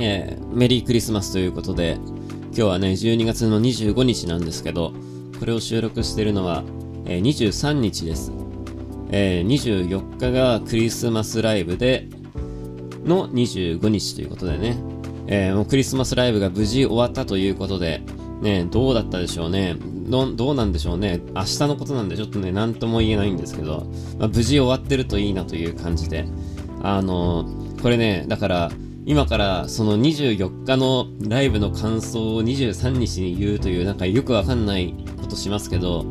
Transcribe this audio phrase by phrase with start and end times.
[0.00, 1.98] えー、メリークリスマスということで、
[2.46, 4.92] 今日はね、12月の25日なんですけど、
[5.38, 6.64] これを収録しているのは、
[7.04, 8.32] えー、23日です。
[9.10, 12.08] えー、24日がクリスマスライブで、
[13.04, 14.76] の25日ということでね、
[15.26, 18.02] えー、もうクリスマスライブが無事終わったということで、
[18.40, 19.76] ね、どうだったでしょうね。
[20.08, 21.20] どどうなんでしょうね。
[21.34, 23.86] 明日のことなんでちょっとね、なんとも言えないんですけど、
[24.18, 26.26] まあ、無事終わってるといいなという感じで、
[26.82, 28.72] あのー、これね、だから、
[29.06, 36.06] 今からその24日のライブの感想を23日に言うというなんかよくわかんないことしますけど、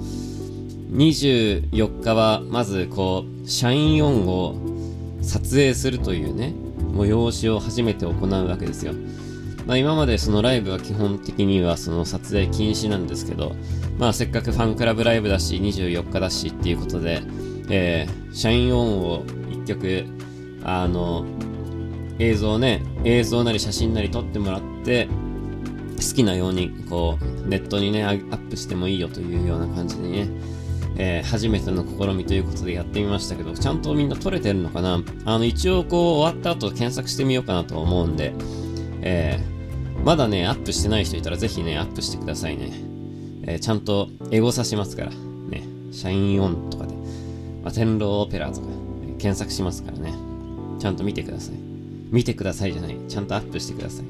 [0.91, 4.55] 24日はまずこう、社員音を
[5.23, 6.53] 撮影するというね、
[6.93, 8.93] 催しを初めて行うわけですよ。
[9.65, 13.55] まあ、今までそのライブは基本的にはその撮影禁止なんですけど、
[13.97, 17.23] まあせっかくファンクラブライブだし24日だしっていうことで、
[17.69, 20.05] えー、社員音を一曲、
[20.63, 21.25] あの、
[22.19, 25.07] 映像ね、映像なり写真なり撮ってもらって、
[25.97, 30.27] 好きなようにこう、ネットにね、アップしてもいいよというような感じでね、
[30.95, 35.01] えー、初めての試みということでやってみましたけど、ちゃんとみんな撮れてるのかな？
[35.25, 38.33] あの、一応こう、終わった後検索してみようかなと思うんで、
[39.01, 42.71] えー、まだね、アップしてない人いたらぜひね、アップしてくださいね。
[43.45, 46.93] えー、ちゃんとエゴサしますから、ね、シャインオンとかで、
[47.63, 48.67] まあ、天狼オペラとか、
[49.17, 50.13] 検索しますからね、
[50.79, 51.72] ちゃんと見てください。
[52.13, 52.97] 見てくださいじゃない。
[53.09, 54.05] ちゃんとアップしてください。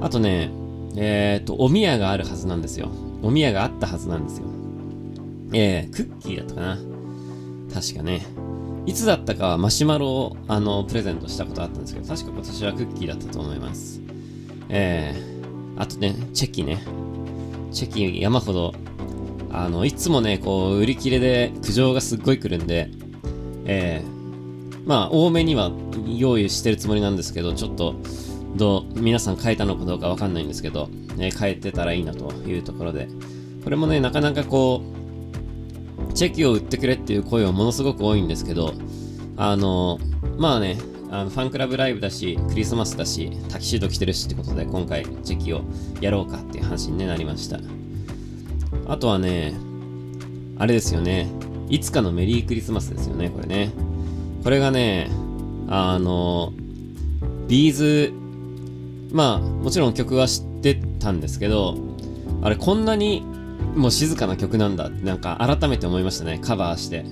[0.00, 0.50] あとね、
[0.96, 2.90] えっ、ー、と、お宮があるはずなんですよ。
[3.22, 4.46] お宮があったはずなんですよ。
[5.52, 6.78] えー、クッキーだったかな。
[7.74, 8.24] 確かね。
[8.86, 14.00] いつだったかはマシュマロを、あの、プレゼントしたことあったんですけど、確か今年はクッキーだったと思います。
[14.68, 16.78] えー、あとね、チェキね。
[17.72, 18.74] チェキ山ほど、
[19.50, 22.88] あの、いつもね、こう、売り切れで苦情がすっごい来るんで、
[23.64, 24.17] えー、
[24.88, 25.70] まあ、多めには
[26.06, 27.94] 用意してるつもりなんですけど、ちょっと、
[28.56, 33.06] どう、皆さん変えたのかどうかわかんないんですけど、ね、変えてたらいいなというところで、
[33.62, 34.82] これもね、なかなかこ
[36.10, 38.72] う、チェキを売ってくれっていう声はものすごく多いんですけど、
[39.36, 39.98] あの、
[40.38, 40.78] まあね、
[41.10, 45.64] あのファンクラブライブだし、クリスマスだし、タキシード着てるしってことで、今回チェキを
[46.00, 47.60] やろうかっていう話に、ねなりました。
[48.86, 49.52] あとはね、
[50.56, 51.28] あれですよね。
[51.68, 53.70] いつかのメリークリスマスですよね、これね。
[54.42, 55.10] これがね、
[55.68, 56.52] あの、
[57.48, 58.12] ビーズ、
[59.12, 61.76] まあ、もちろん曲は知ってたんですけど、
[62.42, 63.22] あれこんなに
[63.74, 67.04] もう静かな曲なんだってなんか改めて思いましたね、カバーして。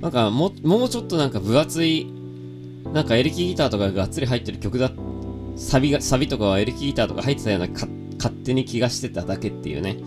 [0.00, 2.06] なんかも、もうちょっとなんか分厚い、
[2.92, 4.90] なんかエレキギターとかがっつり入ってる曲だ、
[5.56, 7.90] サビが、サビとかはエレキギターとか入ってたような勝
[8.44, 9.98] 手に気がしてただけっていうね。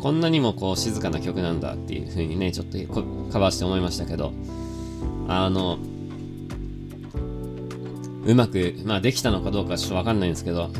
[0.00, 2.78] こんなにもこう静かな曲なんだっていう風にね、ちょっと
[3.32, 4.32] カバーして思いましたけど、
[5.28, 5.78] あの、
[8.26, 10.70] うまく、まあできたのかどうかちょっとわかんないんですけど、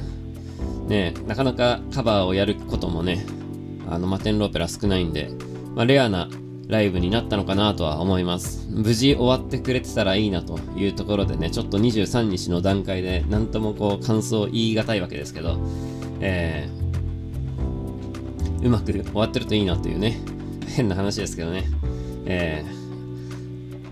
[0.89, 3.25] ねなかなかカバーをやることもね、
[3.89, 5.31] あの、マテンローペラ少ないんで、
[5.75, 6.29] まあ、レアな
[6.69, 8.67] ライブになったのかなとは思います。
[8.71, 15.59] 無事終わってくれてたらいいなというところでね、ちょっと23日の段階で何ともこう感想を言い難いわけですけど、
[16.21, 20.19] えー、うまく終わってるといいなというね、
[20.67, 21.65] 変な話ですけどね、
[22.27, 22.65] え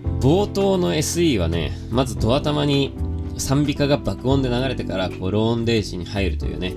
[0.03, 2.93] ー、冒頭の SE はね、まずドア玉に
[3.37, 6.73] 賛美歌が爆音で流れてからこうローンデージに入るというね、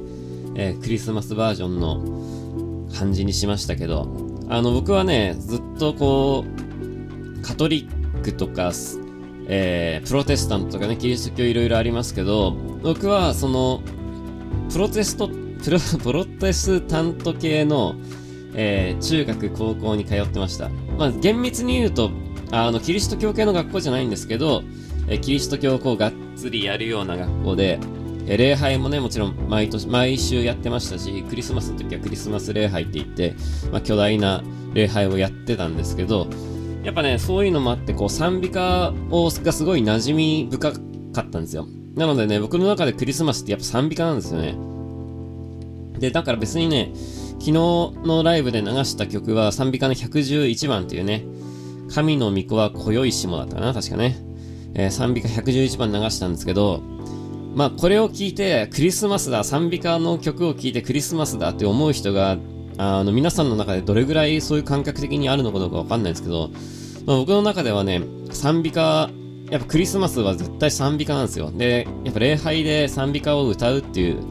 [0.55, 4.09] えー、クリスマスバージョンの感じにしましたけど、
[4.49, 8.73] あの、僕はね、ずっとこう、カトリックとか、
[9.47, 12.53] えー、プロテスタントとかね、キリスト教いろいろありますけど、
[12.83, 13.83] 僕はその、
[14.73, 17.95] プロテスト、プロ、 プロテスタント系の、
[18.55, 20.71] えー、中学、高校に通ってました。
[20.99, 22.11] まあ、厳密に言うと、
[22.51, 24.63] あの、キリスト教系の学校じゃないんですけど、
[25.09, 27.79] え、キリスト教をこうがっつりやるような学校で、
[28.27, 33.35] え礼拝もね、もちろん毎年、毎週やってましたし、クリスマスの時はクリスマス礼拝って言って、
[33.73, 34.43] まあ、巨大な
[34.75, 36.29] 礼拝をやってたんですけど、
[36.85, 40.79] やっぱね、そういうのもあって、こう、賛美歌をがすごい馴染み深か
[41.23, 41.67] ったんですよ。
[41.95, 44.57] なのでね、僕の中でクリスマスってやっぱ賛美歌なんですよね。
[45.99, 46.93] で、だから別にね、
[47.41, 51.25] 昨日のライブで流した曲は賛美歌の111番っていうね、
[51.93, 54.28] 神の御子は今宵しもだったかな、確かね。
[54.79, 56.81] えー、賛美歌111番流したんですけど、
[57.55, 62.39] まあこれを聞いてクリスマスだ、賛美歌の曲を聴いてクリスマスだって思う人が、
[62.79, 66.51] あの皆さんの中でどれぐらいそういう感覚的にあるのかどうかわかんないですけど、
[67.07, 69.11] まあ、僕の中ではね、賛美歌、
[69.51, 71.51] やっぱクリスマスは絶対賛美歌なんですよ。
[71.51, 74.23] で、やっぱ礼拝で賛美歌を歌うっていう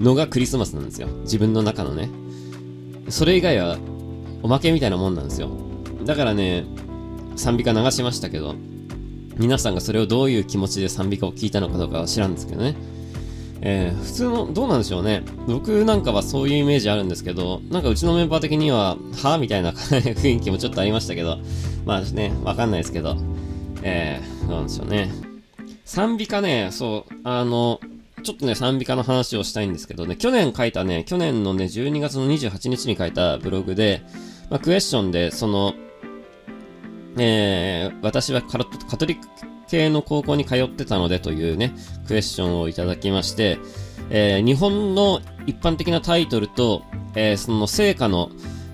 [0.00, 1.08] のがクリスマスなんですよ。
[1.22, 2.10] 自分の中のね。
[3.08, 3.78] それ以外は
[4.42, 5.48] おまけみたいなもんなんですよ。
[6.04, 6.66] だからね、
[7.36, 8.54] 賛美歌流しましたけど、
[9.38, 12.76] 皆さんがそれをどういう気持ちで賛美歌を聞いたのかどうかは知らんですけどね。
[13.64, 15.22] えー、普通の、どうなんでしょうね。
[15.46, 21.38] 僕なんかはそういうイメージあるんですけど、なんかうちのメンバー的には、はみたいな 雰囲気もちょっとありましたけど、
[21.86, 23.16] まあね、わかんないですけど、
[23.82, 25.10] えー、どうなんでしょうね。
[25.84, 27.80] 賛美歌ね、そう、あの、
[28.24, 34.02] ちょっとね、賛美歌の話をしたいんですけどね、去年書いたね、去年のね、12月の28日に書いたブログで、
[34.50, 35.74] まあ、クエスチョンで、その、
[37.18, 39.28] えー、私はカトリック
[39.68, 41.74] 系の高校に通ってたのでというね、
[42.06, 43.58] クエスチョンをいただきまして、
[44.10, 48.30] えー、日本の一般的なタイトルと、えー、その聖歌の、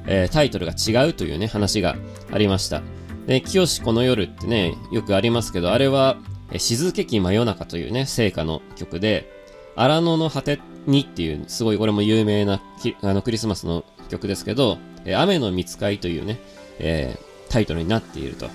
[0.06, 1.96] えー、タイトルが違うというね、話が
[2.32, 2.82] ありました。
[3.26, 6.16] で、清この夜ってね、よくありますけど、あれは、
[6.50, 9.30] え静けき真夜中というね、聖歌の曲で、
[9.76, 12.60] 荒野の果てにっていう、すごいこれも有名な
[13.02, 16.40] あのクリスマスの曲ですけど、え雨の見つかいというね、
[16.78, 17.18] え
[17.48, 18.48] タイトルになっていると。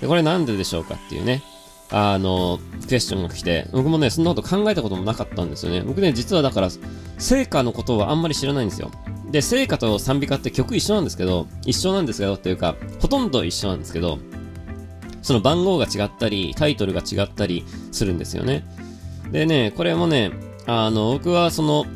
[0.00, 1.42] で、これなんででしょうかっていうね、
[1.90, 5.82] あの、クエスチョンが来て、僕もね、そんなこと考えたこともなかったんですよね。
[5.82, 6.68] 僕ね、実はだから、
[7.18, 8.90] 聖歌のことはあんまり知らないんですよ。
[9.30, 14.18] で、聖歌と賛美歌って曲一緒なんですけど、一緒なんですけどっていうか、ほとんど一緒なんですけど、
[15.22, 18.64] その番号が違ったり、タイトルが違ったりするんですよね。
[19.32, 20.32] でね、これもね、
[20.66, 21.86] あの、僕はその、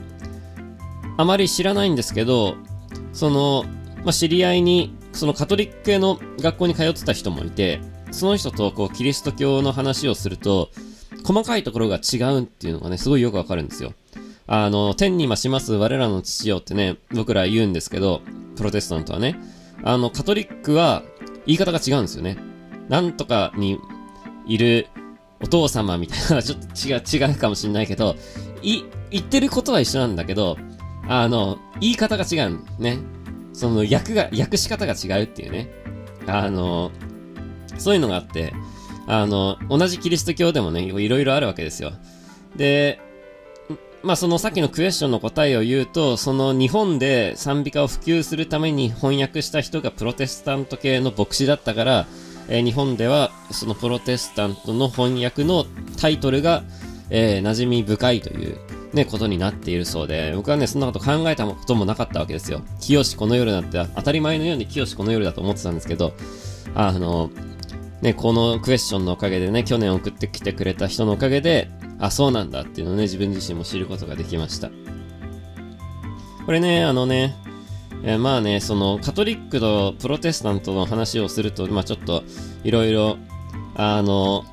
[1.16, 2.56] あまり知らないんですけど、
[3.12, 3.64] その、
[4.04, 7.80] まあ、知り合いに、そのカトリック系の学校に通ってた人もいて、
[8.10, 10.70] その人とこうキリスト教の話をすると、
[11.24, 13.92] 細かいところが違うっていうのがね、すごいよくわかるんですよ。
[14.46, 18.22] あの、天に増します我らの父よってね、僕ら言うんですけど、
[18.56, 19.36] プロテスタントはね、
[19.82, 21.02] あの、カトリックは
[21.46, 22.36] 言い方が違うんですよね。
[22.88, 23.78] なんとかに
[24.46, 24.88] いる
[25.40, 28.16] お父様みたいな、 ちょっと違う、違うかもしんないけど、
[28.62, 30.56] い、言ってることは一緒なんだけど、
[31.08, 32.98] あの、言い方が違うね。
[33.60, 35.68] その、訳が、訳し方が違うっていうね。
[36.26, 36.90] あの、
[37.76, 38.54] そういうのがあって、
[39.06, 41.92] あの、同じキリスト教でもね、いろいろあるわけですよ。
[42.56, 42.98] で、
[44.02, 52.06] まあそのさっきのクエスチョンの答えを言うと、その日本で賛美歌を普及するために翻訳した人がプロテスタント系の牧師だったから、
[52.48, 55.66] えー、日本ではそのプロテスタントの翻訳の
[56.00, 56.62] タイトルが、
[57.10, 58.56] えー、馴染み深いという
[58.92, 62.62] ね、ことになっているそうで、僕はね、そんなこと考えたこともなかったわけですよ。
[62.80, 66.12] 清この夜なんて当たり前のように清この夜だと思ってたんですけど、
[66.74, 67.30] あの、
[68.02, 74.70] ね、このクエスチョンのおかげでね、去年送ってきてくれた人のおかげで、あ、そうなんだっていうのをね、自分自身も知ることができました。
[76.46, 77.36] これね、あのね、
[78.02, 82.24] え、まあね、その、カトリックとプロテスタントの話をすると、まあちょっと、
[82.64, 83.18] いろいろ、
[83.74, 84.44] あの、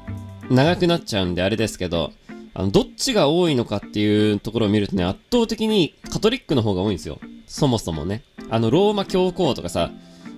[0.50, 2.12] 長くなっちゃうんであれですけど、
[2.58, 7.20] あの、どっちが多いのかっていうところを見るとね、圧倒的にカトリックの方が多いんですよ。
[7.46, 8.24] そもそもね。
[8.50, 9.92] あの、ローマ教皇とかさ、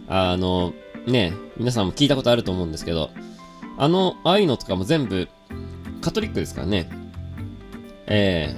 [0.10, 0.74] あの、
[1.08, 3.10] ね、皆さんも聞いたことあると思うんですけど、
[3.78, 5.30] あの、ああいうのとかも全部、
[6.02, 6.90] カトリックですからね。
[8.08, 8.54] え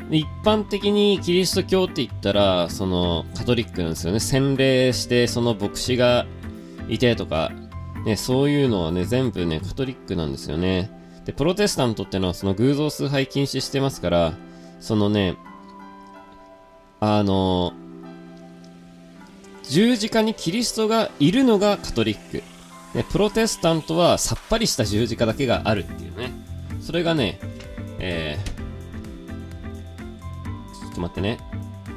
[0.00, 4.20] えー、一般的にキリスト教って言ったら、その、カトリックなんですよね。
[4.20, 6.24] 洗礼して、その牧師が
[6.88, 7.52] いてとか、
[8.06, 11.01] ね、そういうのはね、全部ね、カトリックなんですよね。
[11.24, 14.34] で、プロテスタントってのはその偶像崇拝禁止してますから、
[14.80, 15.36] そのね、
[17.00, 17.72] あの
[19.64, 22.42] 十字架にキリストがいるのがカトリック。
[22.96, 26.32] ね、プロテスタントはさっぱりした十字架だけがあるっていうね。
[26.80, 27.38] それがね、
[27.98, 28.46] えー、
[30.82, 31.38] ちょっと待ってね。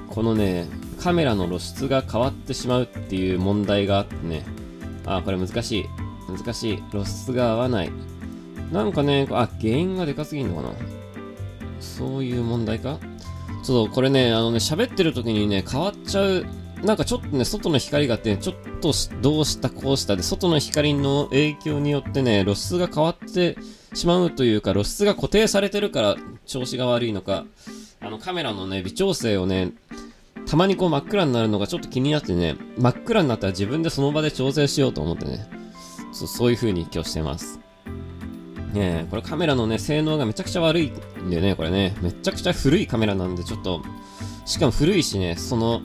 [0.10, 0.68] このね、
[1.02, 4.46] カメラの露出が変わってしまうっていう問題があってね。
[5.06, 5.86] あ、これ難しい。
[6.30, 6.84] 難しい。
[6.92, 7.92] 露出が合わない。
[8.72, 10.70] なんかね、あ、原因がでかすぎんのかな。
[11.80, 13.00] そういう問題か？
[13.64, 16.46] ちょっとこれね、あのね、喋ってる時にね、変わっちゃう
[16.84, 18.92] なんかちょっとね、外の光があって、ね、ちょっと
[19.22, 23.58] どうしたこうしたで、外の光の影響によってね、露出が変わって
[23.94, 27.46] しまうというか、露出が固定されてるから調子が悪いのか、
[28.02, 29.72] あのカメラのね、微調整をね、
[30.46, 35.48] たまにこう真っ暗になるのがちょっと気になってね、真っ暗になったら自分でその場で調整しようと思ってね、
[36.12, 37.60] そうそういう風に今日してます。
[38.76, 43.82] ねこれカメラのね、性能がめちゃくちゃ悪いんでね、これね、めちゃくちゃ古いカメラなんでちょっと、
[44.46, 45.82] しかも古いしね、その、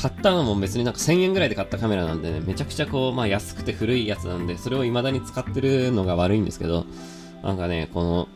[0.00, 6.84] 買ったのも別になんか1000円ぐらいで買ったカメラなんでね、めちゃくちゃこう、まあ安くて古いやつなんで、それを未だに使ってるのが悪いんですけど、
[7.42, 8.28] なんかね、この、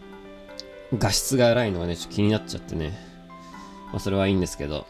[0.99, 2.99] 画質が荒いのがね、ちょっと気になっちゃってね。
[3.93, 4.87] まあそれはいいんですけど、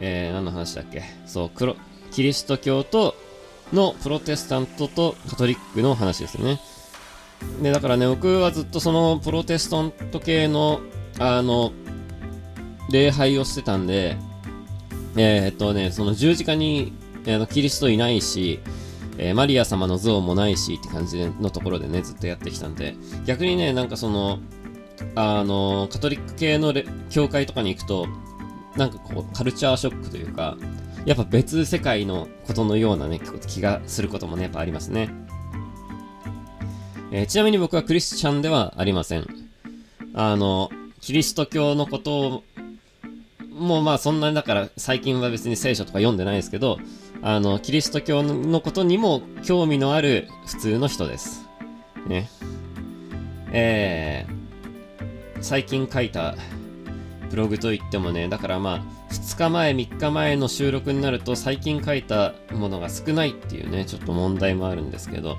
[0.00, 1.02] えー、何の話だっけ？
[1.26, 1.76] そう、黒、
[2.10, 3.14] キリスト教と、
[3.72, 6.60] のプロテスタントとカトリックの話ですよね。
[7.62, 10.80] で、だからね、僕はずっとそのプロテスタント系の、
[11.18, 11.72] あの、
[12.90, 14.16] 礼拝をしてたんで、
[15.16, 16.92] えー、っとね、その十字架に、
[17.26, 18.60] えー、キリストいないし、
[19.18, 24.38] えー、マリア様の像もないしって感じのところでね、ずっとやってきたんで、逆にね、なんかその、
[25.14, 26.74] あの、カトリック系の
[27.10, 28.06] 教会とかに行くと、
[28.76, 30.56] なんかこう、カルチャーショックというか、
[31.04, 35.10] やっぱ別世界のことのようなね、気がすることもね、やっぱありますね。
[37.12, 39.26] えー、ちなみに僕はクリスチャンではありません。
[40.14, 42.44] あの、キリスト教のことを、
[43.50, 46.78] もうまあそんなにだから最近は別に聖書とか読んでないですけど、
[47.22, 51.48] あの、キリスト教のことにも興味のある普通の人です。
[52.06, 52.30] ね。
[53.52, 56.36] えー、最近書いた
[57.30, 65.36] ブログといってもね、だからまあ、2日前、3日前の収録になると最近書いたものが少ないっていうね、ちょっと問題もあるんですけど、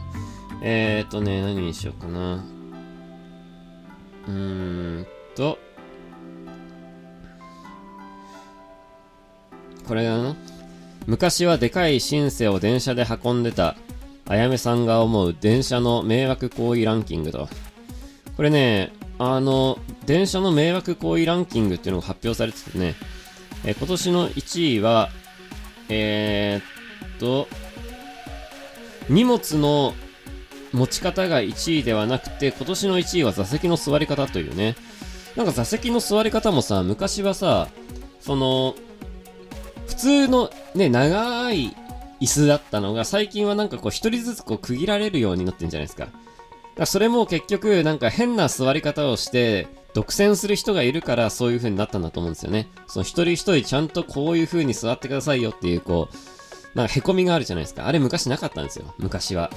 [0.63, 2.43] えーとね、何にしようかな。
[4.27, 5.57] うーんと、
[9.87, 10.35] これがな、
[11.07, 13.75] 昔はでかいシンセを電車で運んでた、
[14.27, 17.49] あやめさんが思う電車の迷惑行為ランキングと。
[18.37, 22.95] これね、あの、電車の迷惑行為ランキングっていうのが発表されててね、
[23.65, 25.09] え今年の1位は、
[25.89, 27.47] えー、っと、
[29.09, 29.95] 荷物の
[30.73, 34.75] 持ち方が1位ではなくて、今年の1位は座席の座り方というね。
[35.35, 37.67] なんか座席の座り方もさ、昔はさ、
[38.19, 38.75] その、
[39.87, 41.75] 普通のね、長い
[42.21, 46.05] 椅子だったのが、最近はなんかこう一人ずつこう区切られるようになってんじゃないですか。
[46.05, 46.17] だか
[46.77, 52.69] らそれも結局なんか変な座り方をして、独占する人がいるからそういう風になったんだと思うんですよね。
[52.87, 57.87] その一人一人ちゃんとこういう風に座ってくださいよっていうこう、なんか凹みがあるじゃないですか。
[57.87, 58.93] あれ昔なかったんですよ。
[58.97, 59.51] 昔は。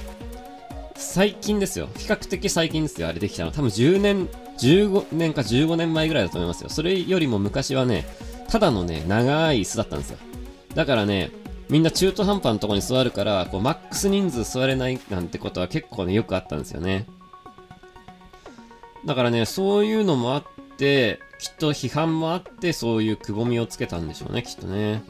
[0.95, 1.89] 最近ですよ。
[1.97, 3.07] 比較的最近ですよ。
[3.07, 3.51] あれできたの。
[3.51, 6.69] 多分10年、15年か15年前ぐらいだと思いますよ。
[6.69, 8.05] それよりも昔はね、
[8.49, 10.17] ただのね、長い椅子だったんですよ。
[10.73, 11.31] だからね、
[11.69, 17.07] みんな中途半端なとこに座るから、こう、マックス人数座れないなんてことは結構ね、よくあったんですよね。
[19.05, 20.43] だからね、そういうのもあっ
[20.77, 25.03] て、きっと批判もあって、そういうくぼみをつけたんでしょうね、きっとね。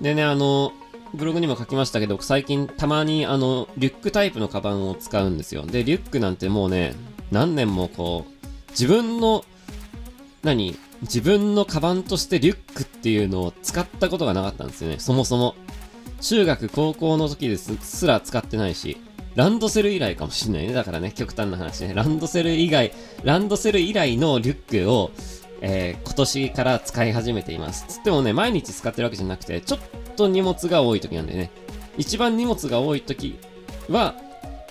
[0.00, 0.72] でね、あの、
[1.14, 5.62] ブログにも書きましたけど、最近たまにあの、リュックタイプのカバンを使うんですよ。
[5.62, 6.94] で、リュックなんてもうね、
[7.30, 9.44] 何年もこう、自分の、
[10.42, 15.54] 何自分のカバンとしてリュックっていうのを使ったことがなかったんですよね、そもそも。
[16.20, 18.98] 中学、高校の時ですすら使ってないし、
[19.36, 20.72] ランドセル以来かもしんないね。
[20.72, 21.94] だからね、極端な話ね。
[21.94, 25.12] ランドセル以外、ランドセル以来のリュックを、
[25.60, 27.84] えー、今年から使い始めています。
[27.86, 29.80] つってもね、毎日使ってるわけじゃなくて、ちょっ
[30.18, 31.50] と荷物が多い時なんでね。
[31.96, 33.38] 一番荷物が多い時
[33.88, 34.14] は、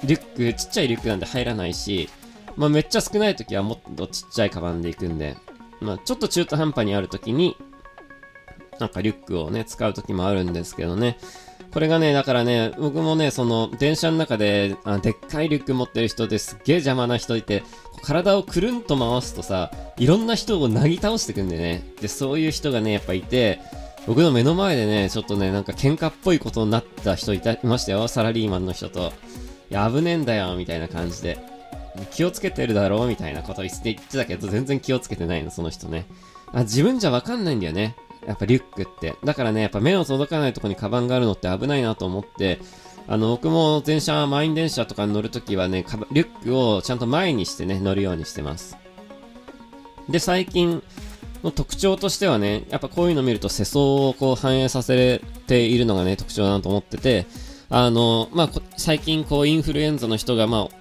[0.04, 2.10] リュック、ちっちゃいリュックなんで入らないし、
[2.56, 5.36] まあめっちゃ少ない時はもっとちっちゃいカバンで行くんで、
[5.80, 7.56] まあちょっと中途半端にある時に、
[8.80, 11.18] なんかリュックをね、使う時もあるんですけどね。
[11.72, 17.64] これがね、だからね、僕もね、その、電車の中で、あでっかいリュック持ってる人ですっげえ邪魔な人いて、
[18.04, 21.84] 体をくるんと回すとさ、いろんな人をなぎ倒してくんでね。
[22.00, 23.60] で、そういう人がね、やっぱいて、
[24.08, 29.12] 僕の目の前でね、ちょっとね、なんか喧嘩っぽいことになった人いた、いましたよ、サラリーマンの人と。
[29.70, 31.38] いや、危ねえんだよ、みたいな感じで。
[32.12, 36.06] 気をつけてるだろうみたいなこと言ってたけど、全然気をつけてないの、その人ね。
[36.54, 37.98] あ、自分じゃわかんないんだよね。
[38.26, 39.16] やっぱリュックって。
[39.26, 42.60] だからね、やっぱ目の届かないとこにカバンがあるのって危ないなと思って、
[43.10, 48.78] あの、僕も電車、満員電車とかに乗るときはね、リュックをちゃんと前にしてね、乗るようにしてます。
[50.10, 50.82] で、最近
[51.44, 57.26] の特徴としてはね、やっぱこういうの見ると世相をこう反映させているのがね、特徴だなと思ってて、
[57.70, 60.78] あの、まあ、最近こうインフルエンザの人がまあ、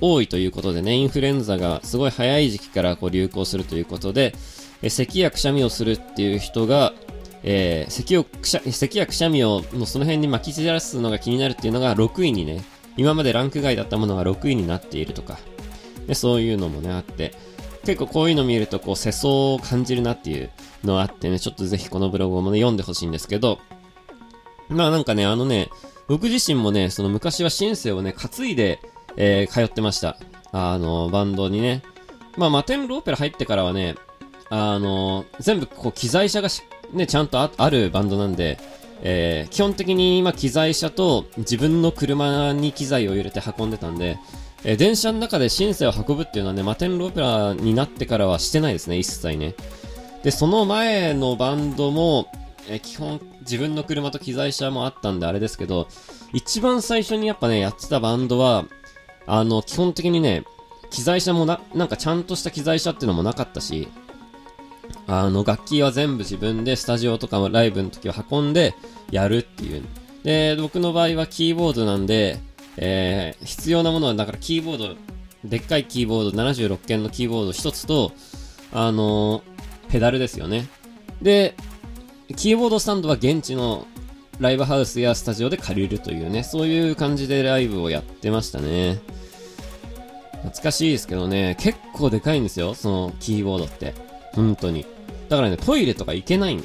[0.00, 4.34] 多いということでね、インフルエンザがすごい早い時期からこう流行するということで、
[4.82, 6.94] え咳やくしゃみをするっていう人が、
[7.42, 12.62] えー、咳をくしゃ、咳やくしゃみをのその辺に巻き散らすのが気になるっていうのが6位にね、
[12.96, 15.38] 今までランク外だったものが6位になっているとか、
[16.06, 17.34] でそういうのもね、あって、
[17.88, 20.50] 結構こういうの見ると、こう、世相を感じるなっていう
[20.84, 23.60] のがあってね、ちょっとぜひこのブログもね、読んでほしいんですけど、
[24.68, 25.70] まあなんかね、あのね、
[26.06, 28.78] 僕自身もね、その昔はシンセをね、担いで、
[29.16, 30.18] えー、通ってました。
[30.52, 31.82] あの、バンドにね。
[32.36, 33.94] まあ、マテンローペラ入ってからはね、
[34.50, 36.50] あの、全部こう機材車が
[36.92, 38.58] ね、ちゃんとあるバンドなんで、
[39.00, 44.18] えー、基本的に今機材車と自分の車に機材を入れて運んでたんで、
[44.64, 49.54] えー、電車の中でシンセを運ぶっていうのはね、マテンロペラになってからはしてないですね、一切ね。
[50.22, 52.30] で、その前のバンドも、
[52.68, 55.88] えー、基本自分の車と機材車もあったんであれですけど、
[56.32, 58.66] 一番最初にやっぱね、やってたバンドは、
[59.26, 60.44] あの、基本的にね、
[60.90, 63.88] 機材車もな、なんかちゃんとした機材車っていうのもなかったし、
[65.06, 68.74] あの、楽器は全部自分でスタジオとかライブの時を運んで
[69.10, 69.82] やるっていう。
[70.22, 72.40] で、僕の場合はキーボードなんで、
[72.80, 74.96] えー、必要なものはだからキーボード
[75.44, 78.12] でっかいキーボード、76件のキーボード1つと、
[78.72, 80.68] あのー、ペダルですよね。
[81.22, 81.54] で、
[82.36, 83.86] キーボードスタンドは現地の
[84.40, 89.00] ライブハウスやスタジオで借りるというね、そういう感じでライブをやってましたね。
[90.42, 93.94] 懐かしいですけどね、結構でかいんですよ、そのキーボードって。
[94.32, 94.86] 本当に。
[95.28, 96.60] だからね、トイレとか行けない。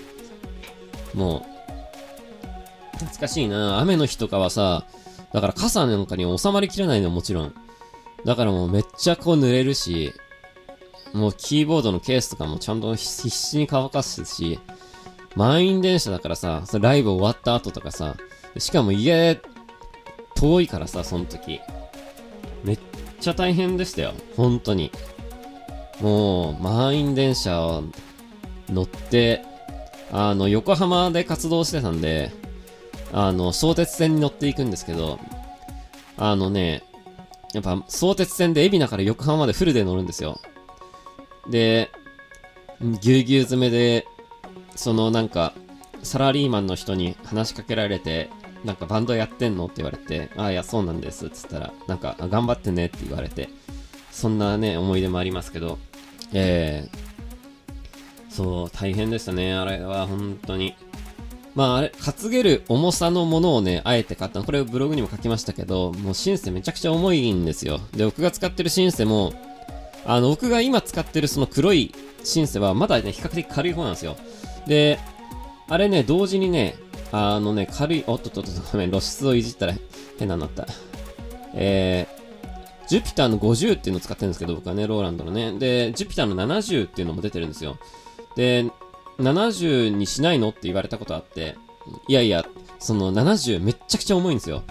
[1.14, 4.86] もう、懐かしいな雨の日とかはさ、
[5.34, 7.56] だから傘なんかに収まりきれないのもちろん。
[8.24, 10.14] だからもうめっちゃこう濡れるし、
[11.14, 14.60] もうキーボードのケースとかもちゃんと必死に乾かすし、
[15.36, 18.16] 満員電車だからさ、そライブ終わった後とかさ、
[18.58, 19.42] しかも家、
[20.36, 21.60] 遠いからさ、その時。
[22.64, 22.80] めっ
[23.20, 24.14] ちゃ大変でしたよ。
[24.38, 24.92] 本当に。
[26.02, 27.84] もう、満員電車を
[28.70, 29.44] 乗って、
[30.12, 32.32] あの、横浜で活動してたんで、
[33.14, 35.20] あの、相鉄線に乗っていくんですけど、
[36.18, 36.84] あのね、
[37.54, 40.42] やっぱ、相鉄線で海老名から横浜までフルで乗るんですよ。
[41.50, 41.92] で、
[43.02, 44.08] ぎゅうぎゅう詰めで、
[44.76, 45.54] そのなんか、
[46.02, 48.30] サラリーマンの人に話しかけられて、
[48.66, 49.66] なんかバンドやってんの？
[49.66, 53.50] って言われて、ああ、いや、そうなんです、っつったら、なんか、頑張ってねって言われて、
[54.12, 55.78] そんなね、思い出もありますけど、
[56.34, 60.76] えー、そう、大変でしたね、あれは、本当に。
[61.56, 64.46] まあ、あれ、担げる重さのものをね、あえて買ったの。
[64.46, 67.80] これブログにも書きましたけど、もうシンセめちゃくちゃ重いんですよ。
[67.96, 69.34] で、僕が使ってるシンセも、
[70.06, 71.94] あの、僕が今使ってるその黒い
[72.24, 74.16] シンセはまだね、比較的軽い方なんですよ。
[74.68, 75.00] で、
[75.68, 76.76] あれね、同時にね、
[77.12, 79.74] あのね、軽い、おっとっとっと、ごめん、露出をいじったら
[80.18, 80.66] 変なになった。
[81.54, 85.54] えー、ジュピターの50っていうのを使ってるんですけど、僕はね、ローランドのね。
[85.60, 87.78] で、ジュピターの70っていうのも出てるんですよ。
[88.36, 88.66] で、
[89.20, 91.56] 70にしないのって言われたことあって、
[92.08, 92.46] いやいや、
[92.80, 94.64] その70めっちゃくちゃ重いんですよ。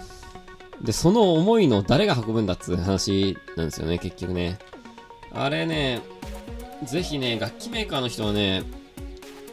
[0.80, 4.58] で、その重いの誰が運ぶんだっつう話なんですよね、結局ね。
[5.32, 6.00] あれね、
[6.84, 8.64] ぜひね、楽器メーカーの人はね、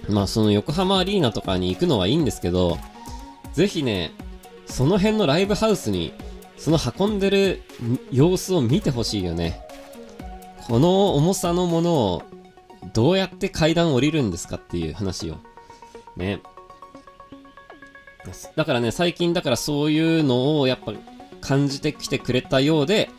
[0.10, 2.78] まあその横浜アリーナとかに行くのはいいんですけど、
[3.54, 4.12] ぜひね、
[4.66, 6.14] その辺のライブハウスに、
[6.58, 7.62] その運んでる
[8.12, 9.62] 様子を見てほしいよね。
[10.68, 12.24] この重さのものを、
[13.00, 15.38] どうやって階段降りるんですかっていう話を。
[16.18, 16.42] ね。
[18.58, 20.92] だからね、最近だからそういうのをやっぱ
[21.40, 23.10] 感じてきてくれたようで、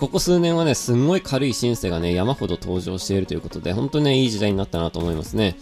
[0.00, 5.56] ここ数年はね、すんごい軽いシンセがね、山ほど登場しているということで、本当にね、いい時代になったなと思いますね。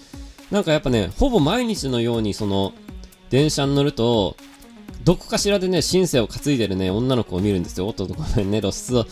[0.50, 2.72] なんかやっぱね、ほぼ毎日のようにその、
[3.28, 4.35] 電車に乗ると、
[5.04, 7.87] どこかしらでね、シンセを担いでるね、女の子を見るんですよ。
[7.87, 9.07] おっと、ごめんね、露出を、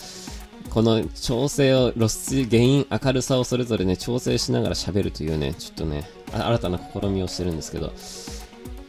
[0.77, 7.91] この調整を、露出、原因、明るさをそれぞれね、調整しながら喋るというね、ちょっとね、新たな試みをしてるんですけど。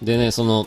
[0.02, 0.66] でね、その、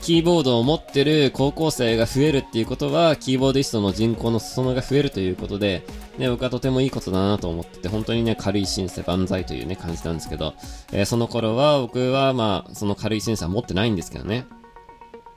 [0.00, 5.84] キーボードを持ってる高校生が増えるっていうことは、キーボーディストの人口の裾野が増えるということで、
[6.18, 10.54] ね、僕はとてもいいことだなと思ってて、本当にね、軽いシンセ万歳というね、感じなんですけど、
[10.92, 14.46] えー、その頃は僕はまあ、その軽いシンセは持ってないんですけどね。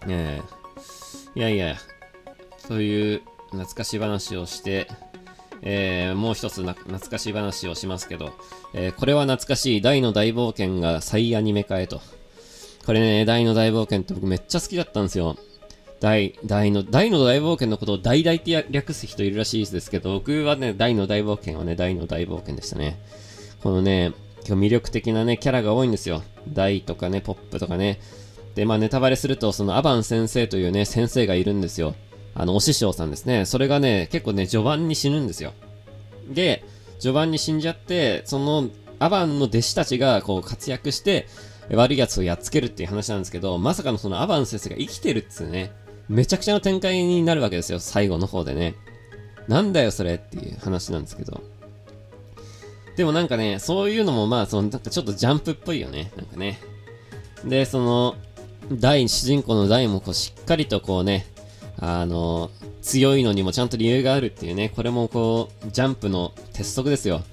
[0.08, 1.76] えー、いやいや、
[2.68, 4.88] そういう懐かしい話をして、
[5.62, 8.34] えー、もう一つ懐かしい話をしますけど、
[8.74, 12.02] えー、これは懐かしい大の大冒険が再アニメ化へと。
[12.86, 15.38] これね、大の大冒険って僕めっちゃ好きだったんですよ。
[16.00, 23.00] 大、大の、大の大冒険のことを大々って略す人いるらしいですけど、僕はね、大の大冒険はね、大の大冒険でしたね。
[23.62, 24.14] このね、
[24.48, 26.24] 今日魅力的なね、キャラが多いんですよ。
[26.48, 28.00] 大とかね、ポップとかね。
[28.56, 31.94] で、まあネタバレすると、そのアバン先生というね、先生がいるんですよ。
[32.34, 33.46] あの、お師匠さんですね。
[33.46, 35.54] それがね、結構ね、序盤に死ぬんですよ。
[36.30, 36.64] で、
[37.00, 41.28] 序盤に死んじゃって、その、アバンの弟子たちがこう活躍して、
[41.72, 45.72] 悪い奴をやっつけるっていう話なんですけど、まさかのそのアバン先生が生きてるっつうね、
[46.10, 48.76] めちゃくちゃな展開になるわけですよ、最後の方でね。
[49.48, 51.42] なんだよそれっていう話なんですけど。
[52.96, 56.60] でもなんかね、そういうのもまあ、そのなんかちょっとジャンプっぽいよね、なんかね。
[57.46, 58.16] で、その、
[58.72, 61.26] 大、主人公の大もこうしっかりとこうね、
[61.82, 62.52] あの、
[62.84, 67.24] 強いのにもちゃんと理由があるっていうね、これもこう、ジャンプの鉄則ですよ。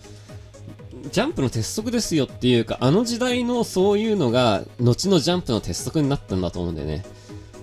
[1.13, 7.05] ジャンプの鉄則ですよっていうか、あの時代のそういうのが、後のジャンプの鉄則になったんだと思うんだよね。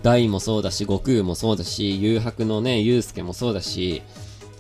[0.04, 4.04] 大もそうだし、悟空もそうだし、誘白のね、祐介もそうだし、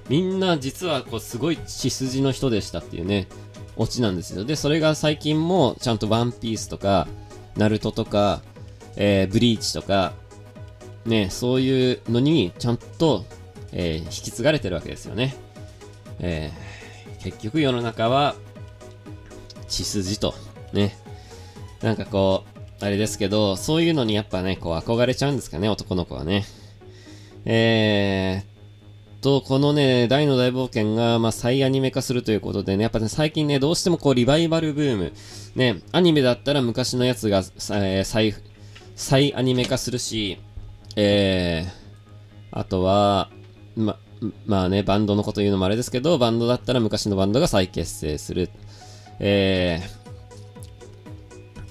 [0.09, 3.27] みんな実はこうすごい血筋の人でしたっていうね、
[3.75, 4.45] オチなんですよ。
[4.45, 7.07] で、それが最近もちゃんとワンピースとか、
[7.55, 8.41] ナルトとか、
[8.95, 10.13] えー、ブリーチとか、
[11.05, 13.25] ね、そういうのにちゃんと、
[13.71, 15.35] えー、引き継がれてるわけですよね。
[16.19, 18.35] えー、結局世の中は
[19.67, 20.33] 血筋と、
[20.73, 20.95] ね。
[21.81, 22.43] なんかこ
[22.81, 26.45] う、あれですけど、そういうのにやっぱね、こう憧れちゃうんですかね、男の子はね。
[27.45, 28.55] えー、
[29.25, 35.13] と、このね、大の大冒険が、まあ、再アニメ化するということでね、やっぱね、最近ね、どうしてもこう、リバイバルブーム、
[35.55, 38.35] ね、アニメだったら昔のやつが、えー、再、
[38.95, 40.37] 再アニメ化するし、
[40.95, 43.29] えー、あとは、
[43.75, 43.97] ま、
[44.45, 48.49] まあね、バンドのこと言うのもあれですけど、バンドだったら昔のバンドが再結成する。
[49.19, 49.81] え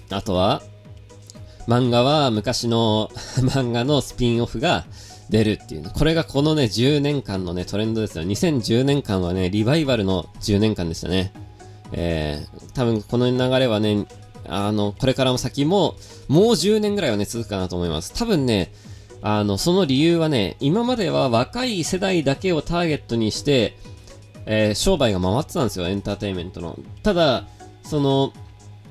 [0.09, 0.63] ー、あとは、
[1.67, 3.11] 漫画は昔の
[3.41, 4.87] 漫画のスピンオフが
[5.31, 8.25] 出るっていう、これがこのね、10年間のね、トレンドですよ。
[8.25, 11.33] 2010年間はね、リバイバルの10年間でしたね。
[11.93, 14.07] えー、多分この流れはね、
[14.47, 15.95] あの、これからも先も、
[16.29, 18.13] もう10年ぐらいはね、続くかなと思います。
[18.13, 18.73] 多分ね、
[19.27, 23.75] あの、その理由はね、今までは若い世代だけをターゲットにして、
[24.45, 26.79] えー、商売が回ってたんですよ、エンターテインメントの。
[27.03, 27.47] ただ、
[27.85, 28.35] その、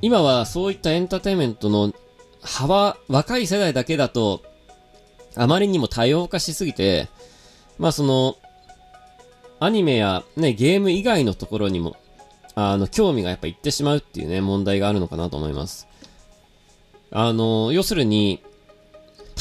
[0.02, 1.94] 今はそういったエンターテインメントの
[2.42, 4.42] 幅、若い世代だけだと、
[5.36, 7.10] あまりにも多様化しすぎて、
[7.78, 8.36] まあその、
[9.60, 11.96] アニメやね、ゲーム以外のところにも、
[12.56, 15.88] あの、興味がやっぱいってしまうっていうね、問題があるのかなと思います。
[17.12, 18.42] あの、要するに、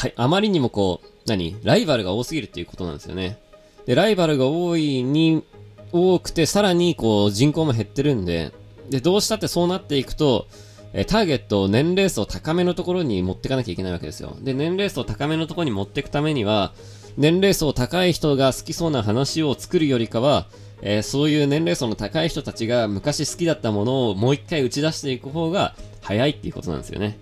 [0.03, 1.55] はいあまりにもこう、何？
[1.63, 3.39] ライバルが多すぎるっていうことなんですよね。
[3.87, 5.45] で、ライバルが多いに、
[5.93, 8.51] 多くて、さらにこう、人口も減ってるんで、
[8.91, 10.49] で、どうしたってそうなっていくと、
[10.93, 14.37] えターゲットを年齢層高めのところに持ってかなきゃいけないわけですよ。
[14.41, 16.73] で、年齢層高めのところに持っていくためには、
[17.17, 20.49] 年齢層高い人が好きそうな話を作るよりかは、
[20.81, 27.21] えー、そういう年齢層の高い人たちが昔好きだったものをもう一回打ち出していく方が早いっていうことなんですよね。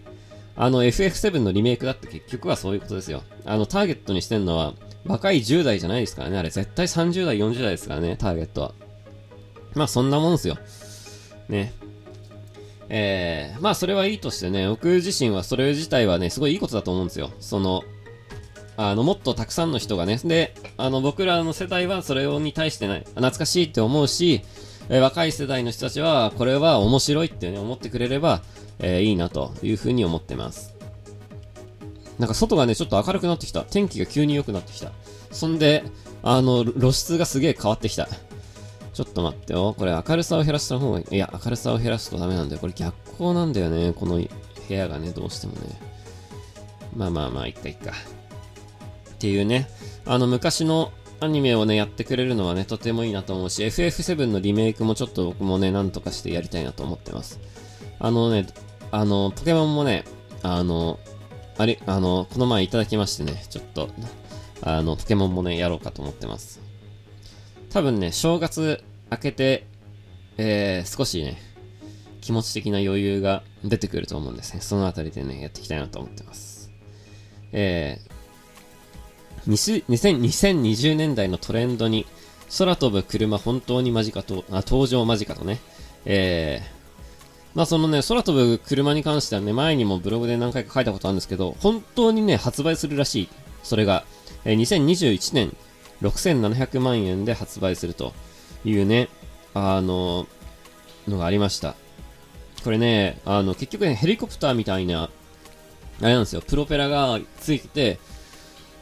[0.56, 3.22] あの FF7 のリメイクだって結局はそういうことですよ。
[3.44, 4.74] あのターゲットにしてんのは
[5.06, 6.38] 若い10代じゃないですからね。
[6.38, 8.74] あれ絶対30代、40代ですからね、ターゲットは。
[9.74, 10.58] まあそんなもんですよ。
[11.48, 11.72] ね。
[12.88, 17.30] えー、まあそれはいいとしてね、僕自身はそれ自体はね、すごいいいことだと思うんですよ。
[17.38, 17.82] その、
[18.76, 24.42] あの、もっとたくさんの人がね、で、あの、僕らの世代はそれに対してね、懐かしいって思うし、
[24.90, 28.42] えー、若い世代の人たちは、これは面白いってね、思ってくれれば、
[28.80, 30.74] えー、いいなというふうに思ってます。
[32.18, 33.62] なんか外がね、ちょっと明るくなってきた。
[33.62, 34.92] 天気が急に良くなってきた。
[35.30, 35.84] そんで、
[36.22, 38.08] あの、露出がすげえ変わってきた。
[38.92, 39.74] ちょっと待ってよ。
[39.78, 41.14] これ明るさを減らした方がいい。
[41.14, 42.60] いや、明るさを減らすとダメなんだよ。
[42.60, 43.92] これ逆光なんだよね。
[43.92, 44.28] この部
[44.68, 45.60] 屋がね、どうしてもね。
[46.96, 47.92] まあまあまあ、いっかいっか。
[47.92, 49.68] っていうね。
[50.04, 57.40] あの、昔のアニメをね、やってくれるのはね、とてもいいなと思うし、FF7 のリメイクもちょっと僕もね、なんとかしてやりたいなと思ってます。
[57.98, 58.46] あのね、
[58.90, 60.04] あの、ポケモンもね、
[60.42, 60.98] あの、
[61.58, 63.90] あれ、あの、この前いただきましてね、ちょっと、
[64.62, 66.60] あの、ポケモンもね、やろうかと思ってます。
[67.68, 69.66] 多分ね、正月明けて、
[70.38, 71.38] えー、少しね、
[72.22, 74.60] 気持ち的な余裕が出てくると思うんですね。
[74.60, 76.70] そのあたりでね、やっていきたいなと思ってます。
[77.52, 78.09] えー、
[79.50, 82.06] 2020年代のトレンドに、
[82.58, 85.60] 空飛ぶ車本当に間近と、あ、登場間近とね、
[86.04, 86.80] えー、
[87.54, 93.28] まあそのね、空飛ぶ車に関してはね、前にもブログで何回か書いたことあるんですけど、本当にね、発売するらしい。
[93.62, 94.04] それが、
[94.44, 95.56] えー、2021年
[96.02, 98.12] 6700万円で発売すると
[98.64, 99.08] いうね、
[99.54, 100.26] あの、
[101.08, 101.74] のがありました。
[102.64, 107.98] これね、あの、結局ね、ヘリコプターみたいな、あれなんですよ、プロペラがついてて、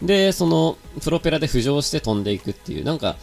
[0.03, 3.17] で、その、プロペラで浮上して飛んでいくっていう、なんか、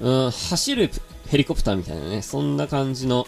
[0.00, 0.90] うん、走る
[1.28, 3.26] ヘリコプターみたいなね、そんな感じの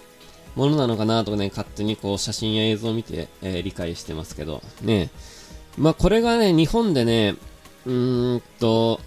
[0.57, 5.11] ものなのかなとかね、勝手にこう写真や映像を見て、えー、理解してますけど、ね。
[5.79, 7.37] まあ、これがね、日本でね、
[7.85, 9.01] うーんと、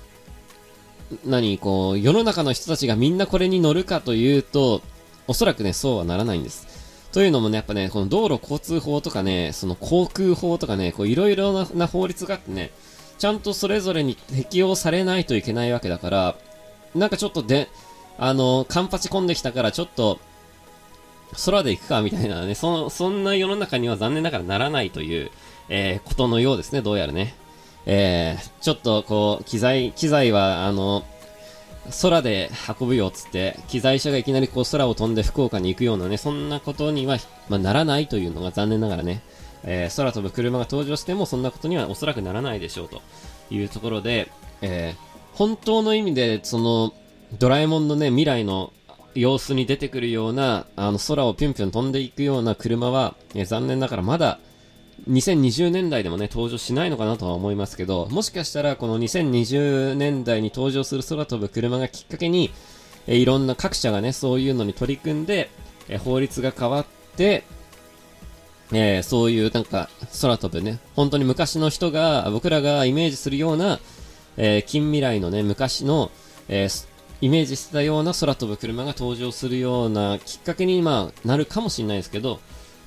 [1.25, 4.81] 何、こう、世の中の人たちがみんなこれに乗るかというと、
[5.27, 6.67] おそらくね、そうはならないんです。
[7.11, 12.71] というのもね、やっぱね、この道路交通法とかね、その航空法とかね、こういろいろな法律があってね、
[13.19, 16.35] ちゃんとそれぞれに適用されないといけないわけだから、
[16.95, 17.67] なんかちょっとで、
[18.17, 20.19] あの、カンパチ込んできたからちょっと、
[21.45, 25.31] 空で行くかみたいなね、そ、そんな世の中には残念ながらならないという、
[25.67, 27.35] えー、ことのようですね、どうやらね。
[27.85, 31.03] えー、ちょっとこう、機材、機材は、あの、
[32.01, 37.17] 空で運ぶよっつって、機材車がいきなりこう空を飛んで福岡に行くようなね、そんなことには、
[37.49, 39.21] まあ、ならないというのが残念ながらね、
[39.63, 43.01] えー、空飛ぶ車が登場してもそんなことにはおそらくならないでしょうと
[43.49, 46.93] いうところで、えー、本当の意味で、その、
[47.37, 48.73] ドラえもんのね、未来の
[49.15, 54.39] 様子に出てくるような、あの、空をぴゅんぴゅん飛んでいくような車は、え残念ながらまだ、
[55.09, 62.51] 2020年代でもね、登場しないのかなとは思いますけど、もしかしたらこの2020年代に登場する空飛ぶ車がきっかけに、
[63.07, 65.49] えいろんな各社がね、そういうのに取り組んで、
[65.87, 67.43] え法律が変わって、
[68.71, 69.89] えー、そういうなんか
[70.21, 73.79] 空飛ぶね、本当に昔の人が、僕らがイメージするような、
[74.37, 76.11] えー、近未来のね、昔の、
[76.47, 76.87] えー、
[77.21, 82.39] イメージしてたような空飛ぶ車が登場するようなきっかけに、まあ、なるかもしれないですけど、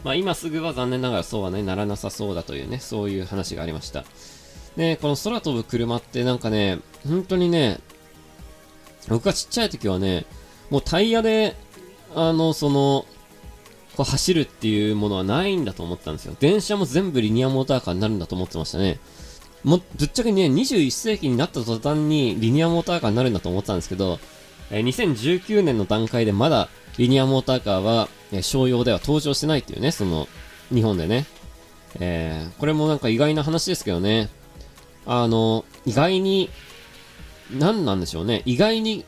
[0.05, 4.05] まあ、今すぐは残念ながらそうはね、ならなさそうだというね、そういう話がありました。
[4.77, 7.81] で、この空飛ぶ車ってなんかね、本当にね、
[9.09, 10.25] 僕がちっちゃい時はね、
[10.71, 11.57] もうタイヤで、
[12.14, 13.05] あの、その、
[13.96, 16.35] こう走るっていうものはないんだと思ったんですよ。
[16.38, 18.98] 電車も全部リニアモーターカーになるんだと思ってましたね。
[19.64, 24.18] も、ぶっちゃけね、21世紀になった途端にリニアモーターカーになるんだと思ったんですけど、
[24.70, 30.26] え、2019年の段階でまだリニアモーターカーは、え、商用では登場してないっていうね、その、
[30.72, 31.26] 日本でね。
[32.00, 34.31] えー、これもなんか意外な話ですけどね。
[35.07, 36.50] あの、意外に、
[37.50, 38.42] 何なんでしょうね。
[38.46, 39.05] 意外に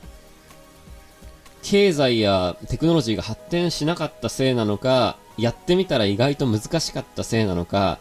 [1.64, 7.98] 経済やテクノロジーが発展しなかったせいなのか、やってみたら意外と難しかったせいなのか、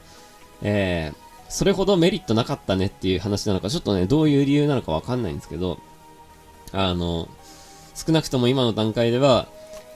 [0.62, 5.80] えー、それほどメリットなかったねっていう話なのか、ちょっとね、どういう理由なのかわかんないんですけど、
[6.74, 7.30] あの、
[7.96, 9.48] 少なくとも今の段階では、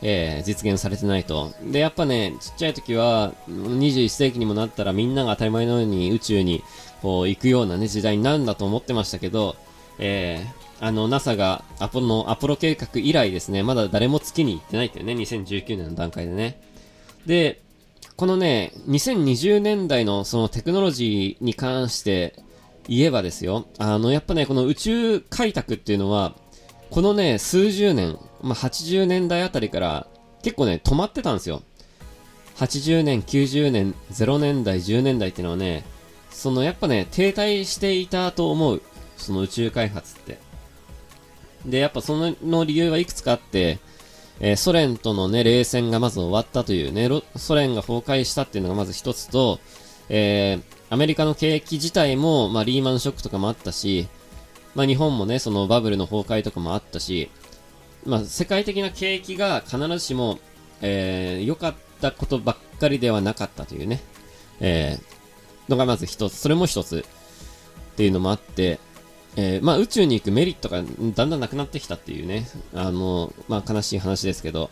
[0.02, 1.52] えー、実現されてないと。
[1.62, 6.64] で、やっぱね、ちっちゃい時は、21世紀にもなったらみんなが当たり前のように宇宙に、
[7.02, 9.58] こう、行くようなね、時代になるんだと思ってましたけど、
[10.00, 10.46] え、
[10.80, 16.62] あの、NASA がアポロ、アポロ計画以来ですね、まだ誰も月に行ってないっていうね、2019年の段階でね。
[17.26, 17.62] で、
[18.16, 22.36] このね、2020年代のそのテクノロジーに関して
[22.88, 26.36] 言えばですよ、あの、やっぱね、この宇宙開拓っていうのは、
[26.90, 30.08] このね、数十年、まあ、80年代あたりから
[30.44, 31.64] 結構ね、止まってたんですよ。
[32.58, 35.84] 80年、90年、0年代、10年代っていうのはね、
[36.32, 38.82] そのやっぱね、停滞していたと思う。
[39.18, 40.47] その宇宙開発って。
[41.68, 43.80] で、やっぱその理由はいくつかあって、
[44.40, 49.60] えー、ソ連とのね、冷戦がまず終わったというね、ソ連が崩壊したっていうのがまず一つと、
[50.10, 54.08] えー、アメリカの景気自体も、まあ、リーマンショックとかもあったし、
[54.76, 57.30] まあ、日本もね、そのバブルの崩壊とかもあったし、
[58.06, 60.40] まあ、世界的な景気が必ずしも、
[60.82, 64.02] えー、良かったことばっかりではなかったというね、
[64.60, 67.04] えー、のがまず一つ、それも一つ
[67.94, 68.80] っていうのもあって、
[69.38, 74.70] えー、まあ宇宙に行くメリットがだんだんなくなってきたっていうね、あの、まあ悲しい話ですけど、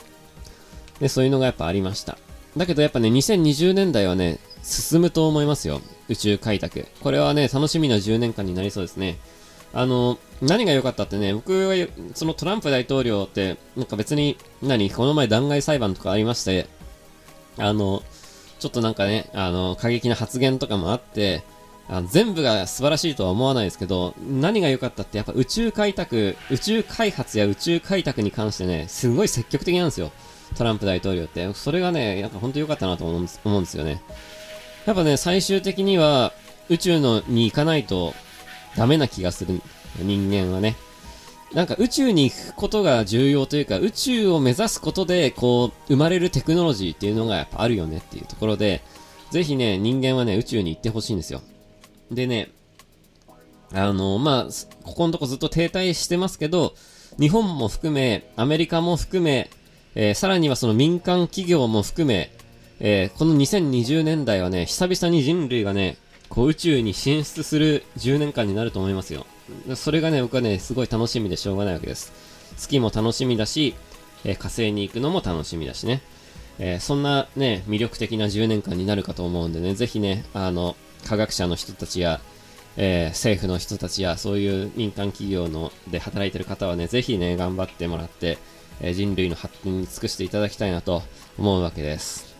[1.00, 2.18] で、そういうのがやっぱありました。
[2.58, 5.82] だけどやっぱね、2020年代はね、進むと思いますよ。
[6.10, 6.88] 宇宙開拓。
[7.02, 9.20] これはね、楽しみな10年間になりそうですね。
[9.72, 11.76] あの、何が良かったってね、僕は、
[12.16, 16.68] そのトランプ大統領って、なんか別に、何、この前弾劾裁判とかありまして、
[17.58, 18.02] あの、
[18.60, 21.44] ちょっとなんかね、あの、過激な発言とかもあって、
[21.88, 30.12] あの全部が素晴らしいとは思わないですけど、何が良かったってやっぱ宇宙開拓、宇宙開発や宇宙開拓に関してね、すごい積極的なんですよ。
[30.58, 31.54] トランプ大統領って。
[31.54, 34.02] それがね、やっぱ本当良かったなと思う思うんですよね。
[34.86, 36.34] やっぱね、最終的には
[36.70, 38.14] 宇宙のに行かないと
[38.76, 39.62] ダメな気がする
[40.00, 40.76] 人間はね。
[41.54, 48.82] なんか宇宙に行くことが重要というか、宇宙を目指すことで、こう、生まれるテクノロジーっていうのがやっぱあるよねっていうところで、
[49.32, 51.42] ぜひね、人間はね、宇宙に行ってほしいんですよ。
[52.12, 52.52] でね、
[53.74, 54.52] あの、まあ、
[54.84, 56.76] ここのとこずっと停滞してますけど、
[57.20, 59.50] 日本も含め、アメリカも含め、
[59.96, 62.32] えー、さらにはその民間企業も含め、
[62.80, 65.98] えー、この2020年代はね、久々に人類がね、
[66.30, 69.26] こう宇宙に進出する10年間になると思いますよ。
[69.76, 72.12] それがね、僕はね、すごい楽しみでしょうがないわけです。
[72.58, 73.76] 月も楽しみだし、
[74.26, 76.02] えー、火星に行くのも楽しみだしね。
[76.60, 82.20] え、そんなね、魅力的な10年間になるかと思うんでね、ぜひね、あの、科学者の人たちや、
[82.78, 88.38] えー、政府の人たちや、そういう民間企業ので働いてる方はね、ぜひね、頑張ってもらって、
[88.82, 91.04] えー、人類の発展に尽くしていただきたいなと
[91.38, 92.36] 思うわけです。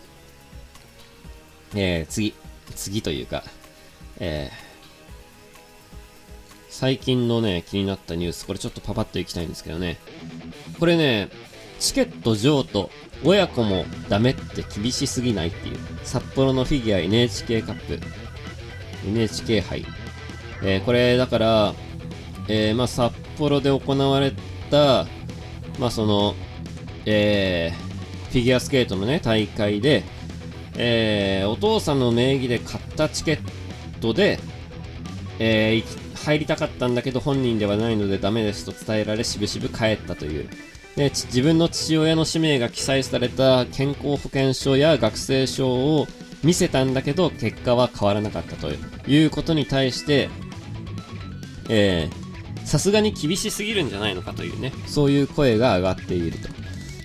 [1.74, 2.34] えー、次、
[2.74, 3.44] 次というか、
[4.18, 4.66] えー、
[6.68, 9.98] 最近のね、気になったニュース、これちょっとパパッといきたいんですけどね。
[10.78, 11.30] これね、
[11.78, 12.90] チケット譲渡、
[13.24, 18.00] 親子もダメって厳しすぎないっていう、札幌のフィギュア NHK カップ、
[19.04, 19.84] NHK 杯。
[20.62, 21.74] えー、これ、だから、
[22.48, 24.32] えー、まあ、札幌で行われ
[24.70, 25.06] た、
[25.78, 26.34] まあ、その、
[27.04, 30.04] えー、フィギュアスケートのね、大会で、
[30.76, 34.38] えー、お父さんの名義で買ったチケットで、
[35.38, 40.48] えー、入りたかったんだけど本人ではないのでダメですと伝えられしぶしぶ帰ったという。
[40.96, 46.06] で、自分の父親の氏名が記載された健康保険証や学生証を
[46.46, 48.70] 見せたんだけど、結果は変わらなかったと
[49.08, 50.30] いうことに対して、
[51.68, 56.48] えー、さすがに厳しすぎるんじゃないのかというね、そういう声が上がっていると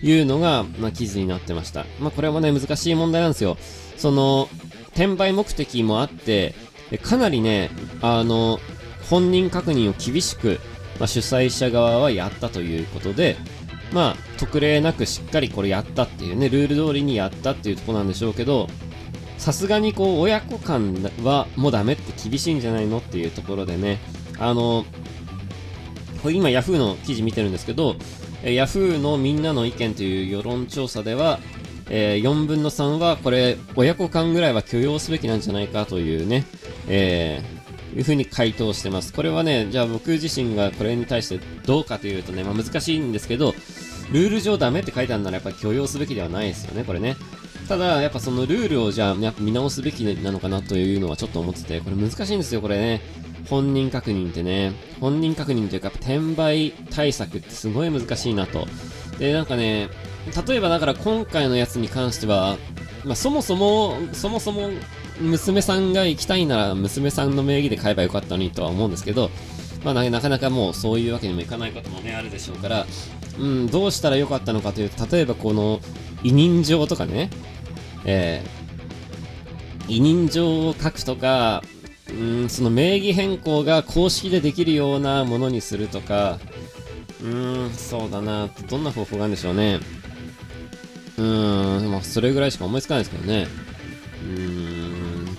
[0.06, 1.88] いうのが、まあ、記事になってました。
[2.00, 3.58] まあ、これもね、難しい問題なんですよ。
[3.98, 4.48] その、
[4.90, 6.54] 転売目的もあって、
[7.02, 8.60] かなりね、あの、
[9.10, 10.60] 本人確認を厳しく、
[11.00, 13.38] まあ、主催者側はやったということで、
[13.92, 18.70] まあ、特例なくしっかりこれやったっていうね、ルール通りにやったっていうとこなんでしょうけど、
[19.42, 23.98] さすがにこう、親子間はもうダメって厳しいんじゃないのっていうところでね、
[24.38, 24.86] あの、
[26.22, 27.96] これ今 Yahoo の記事見てるんですけど、
[28.44, 31.40] え Yahoo のみんなの意見という世論調査では、
[31.90, 36.46] えー、4分の3はこれ、親子間ぐらいは許容すべきなんじゃないかというね、
[36.88, 39.12] えー、いうふうに回答してます。
[39.12, 43.56] これはね、じゃあ僕自身がこれに対してどうかというとね、まあ、難しいんですけど、
[44.12, 47.16] ルール上ダメって書いてあるならやっぱり許容すべきではないですよね、これね。
[47.72, 53.02] ただ、やっぱそのルールをじゃあ、やっぱ見直すべきなのかなというのはちょっと思ってて、これ難しいんですよ、これね。
[53.50, 54.74] 本人確認ってね。
[55.00, 58.68] 本人確認というか、転売対策ってすごい難しいなと。
[59.20, 59.88] で、なんかね、
[60.46, 62.58] 例えばだから今回のやつに関しては、
[63.06, 64.70] まあ、そもそも、そもそも
[65.22, 69.32] 娘さんが行きたいなら娘さんの名義で買えばよかったのにとは思うんですけど、
[69.86, 72.86] まあ、なかなかもうそういうわけにもいかないこともね、あるでしょうから、
[73.40, 75.80] うん、どうしたらよかったのかというと、例えばこの
[76.22, 77.30] 委任状とかね、
[78.06, 81.64] えー、委任状を書くとか、
[82.10, 86.40] うん、その名義変更が公式でできるようなものにするとか、
[87.22, 89.80] うーん、そうだな、どんな方法があるんでしょうね。
[91.18, 93.48] うーん、まあ、それぐらいしか思いつかないですけどね。
[94.24, 95.38] うーん、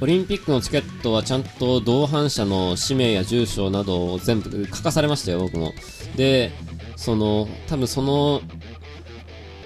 [0.00, 5.72] オリンピックのチケットはちゃんと同伴者の氏名や住所などを全部書かされましたよ、僕も。
[6.16, 6.50] で、
[6.96, 8.42] その、多分その、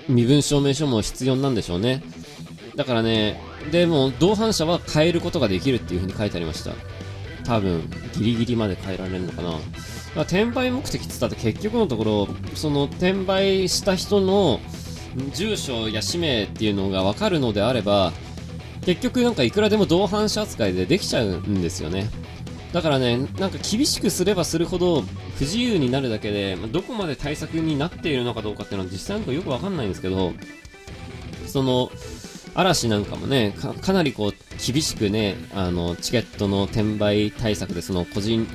[0.09, 2.03] 身分証明書も必要なんでしょうね。
[2.77, 3.41] だからね、
[3.73, 6.73] でも、同伴者は変えることができるっていう風に書いてありました。
[7.45, 9.53] 多分、ギリギリまで変えられるのかな。
[10.15, 14.61] だ転売目的って言ったって結局のところ、その転売した人の
[15.33, 18.13] 住所や氏名っていうのが分かるのであれば、
[18.85, 22.11] 結局なんかいくらでも同伴者扱いでできちゃうんですよね。
[22.73, 25.01] だからね、なんか厳しくすればするほど
[25.37, 30.33] 不自由になるだけで、どこまで対策になっているのかどうかっていうのは実際のところよくわかんないんですけど、
[31.47, 31.91] その、
[32.57, 34.33] 嵐なんかもね、かかなりこう、
[34.73, 38.47] 厳しくね、あの、チケットの転売対策で、その個人、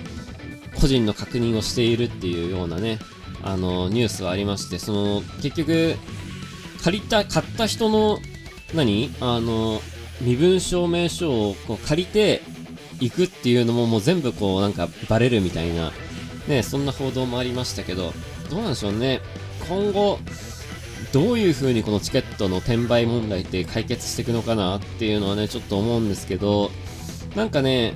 [0.79, 2.99] 個人の確認をしているっていうようなね、
[3.43, 5.95] あの、ニュースはありまして、その、結局、
[6.83, 8.19] 借りた、買った人の、
[8.73, 9.13] 何？
[9.21, 9.81] あの、
[10.21, 12.41] 身分証明書をこう借りて
[12.99, 15.91] 行くっていうのももう全部こうなんかバレるみたいな、
[16.47, 18.13] ね、そんな報道もありましたけど、
[18.49, 19.21] どうなんでしょうね。
[19.67, 20.19] 今後、
[21.13, 26.71] どういう風にこのチケットの転売問題って解決していくのかなっていうのはね、ちょっと思うんですけど、
[27.36, 27.95] なんかね、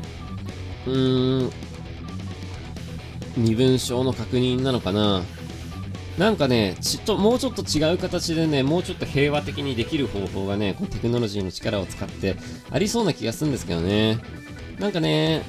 [0.85, 1.51] うーん、
[3.37, 5.23] 身分証の確認なのかな
[6.17, 12.37] なんかね、ちっと、もうちょっと違う形でね、もうちょっと平和的にできる方法がね、このテクノロジーの力を使って
[12.71, 14.19] ありそうな気がするんですけどね。
[14.79, 15.43] なんかね、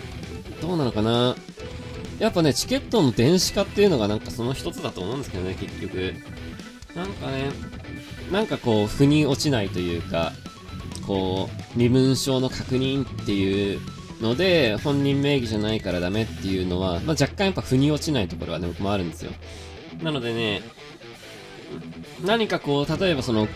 [0.61, 1.37] どうなのかな
[2.19, 6.15] やっぱね、チケットの電子化っていうのがなんかその一つだと思うんですけどね、結局。
[6.97, 7.51] なんかね、
[8.33, 10.33] なんかこう、腑に落ちないというか、
[11.07, 13.81] こう、身分証の確認っていう
[14.21, 19.33] ので、本人名義じゃないからダメっていうのは、まあ、若干やっぱ腑に落ちないところはね、僕もあるんですよ。
[20.03, 20.63] なのでね、
[22.25, 23.47] 何かこう、例えばその、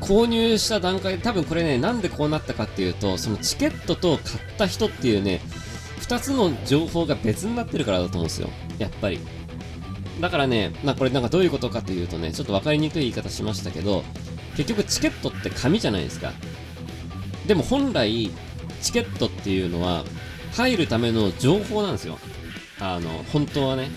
[0.00, 5.40] 購入した段階で、多分これね、なんでこうなったかっていうと、そのチケットと買った人っていうね、
[6.00, 8.50] 2つの情報が別になってるからだと思うんですよ。
[8.78, 9.18] やっぱり。
[10.20, 14.04] だからね、まあこれなんかどういうことかというとね、ちょっと分かりにくい言い方しましたけど、
[14.56, 16.32] 結局チケットって紙じゃないですか。
[17.46, 18.30] でも本来、
[18.80, 20.04] チケットっていうのは、
[20.52, 22.18] 入るための情報なんですよ。
[22.80, 23.90] あの、本当はね。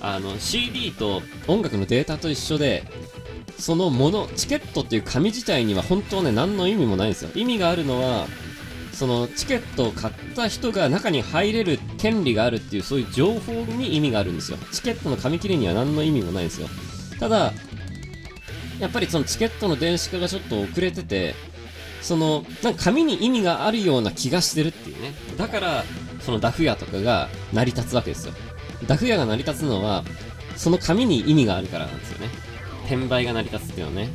[0.00, 2.84] あの、CD と音楽のデータと一緒で、
[3.58, 7.30] そのもの、チケットっていう紙自体には本当はね、何の意味もないんですよ。
[7.34, 8.26] 意味があるのは、
[9.00, 14.58] そのチケットを買った人が中に入れる権利があるっていうそういう情報に意味があるんですよ。
[14.72, 16.68] チケットの紙切れには何の意味もないんですよ。
[17.18, 17.54] ただ、
[18.78, 21.34] やっぱりそのチケットの電子化がちょっと遅れてて、
[22.02, 25.14] その、なんか紙に意味があるような気がしてるっていうね。
[25.38, 25.84] だから、
[26.20, 28.34] そのダフ屋とかが成り立つわけですよ。
[28.86, 30.04] ダフ屋が成り立つのは、
[30.56, 32.28] その紙に意味があるからなんですよね。
[32.84, 34.10] 転売が成り立つっていうのはね。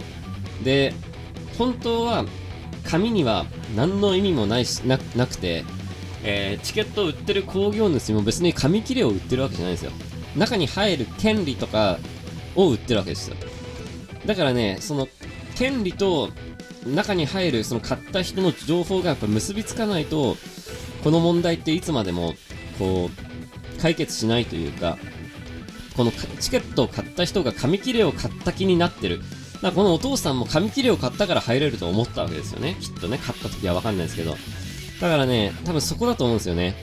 [0.63, 0.93] で、
[1.57, 2.25] 本当は、
[2.88, 5.63] 紙には何の意味もないし、な、なくて、
[6.23, 9.91] えー、チケットを売ってる工業主も別に紙切れを売ってるわけじゃないんですよ。
[10.36, 11.99] 中に入る権利とか
[12.55, 13.36] を売ってるわけですよ。
[14.25, 15.07] だからね、その、
[15.55, 16.29] 権利と
[16.86, 20.38] 中に入るその買った人の情報がやっぱ結びつかないと、
[21.03, 22.33] この問題っていつまでも、
[22.77, 24.97] こう、解決しないというか、
[25.95, 29.21] このチケットを買った人が紙切れを買った気になってる。
[29.62, 32.78] だこのお父さんも紙切れを買ったから入れると思ったわけですよね。
[32.80, 34.36] きっとね、買った時はわかんないですけど。
[35.01, 36.76] だからね、多分そこだと思うんですよね。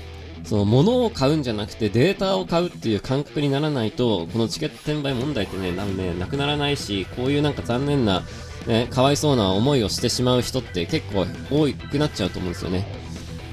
[0.45, 8.25] その物を買うんじゃなくてデータを買うっていう感覚にならないと、このチケット転売問題ってね、なんね、なくならないし、こういうなんか残念な、
[8.67, 12.87] ね、かわいそうな思いをしてしまう人って結構多くなっちゃうと思うんですよね。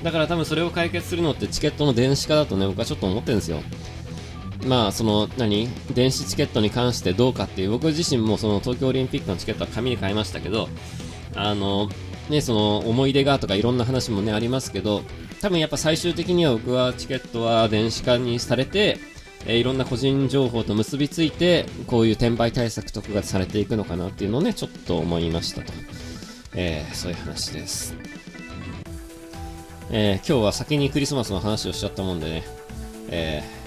[0.04, 3.62] だから多分それを解決するのってチケットの電子化だとね、僕はちょっと思ってるんですよ。
[4.66, 10.68] まあ、その、何電子チケットに関してどうかっていう、僕自身もその東京オリンピックのチケットは紙に買いましたけど、
[11.36, 11.90] あの、
[12.30, 15.04] ね、その思い出がとかいろんな話もね、ありますけど、
[15.42, 19.00] 多分やっぱ最終的には僕はチケットは電子化にされて、
[19.46, 25.72] えー、いろんな個人情報と結びついて、こういう転売対策とかがされていくのかなっていうのをね、ちょっと思いましたと。
[26.54, 27.96] えー、そういう話です。
[29.92, 32.44] えー、今日は先にクリスマスの話をしちゃったもんでね、
[33.10, 33.59] えー、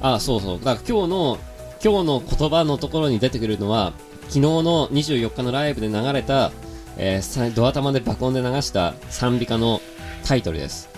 [0.00, 0.58] あ、そうそう。
[0.58, 1.38] だから今日の、
[1.82, 3.92] 今日の言葉のところに出てくるのは、
[4.22, 6.52] 昨日の24日のライブで流れた、
[6.96, 9.80] えー、ドア玉で爆音で流した賛美歌の
[10.24, 10.88] タイトルです。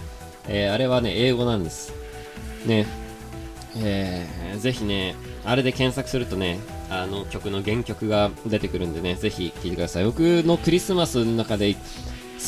[0.49, 1.93] えー、あれはね、英語なんです。
[2.67, 2.87] ね。
[3.77, 6.59] えー、ぜひね、あれで検索するとね、
[6.91, 10.05] あの曲の原曲が出てくるんでね、ぜひ聴いてください。
[10.05, 11.81] 僕のクリスマスの中で好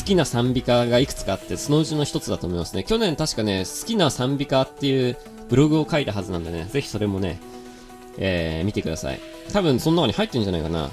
[0.03, 2.83] きな賛美歌がいくつかあって、そのうちの一つだと思いますね。
[2.83, 5.17] 去年確かね、好きな賛美歌っていう
[5.49, 7.39] ブログを書いたはずなんでね、ぜひそれもね、
[8.17, 9.19] えー、見てください。
[9.51, 10.89] 多分その中に入ってるんじゃないかな。